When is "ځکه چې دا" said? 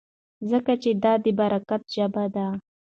0.49-1.13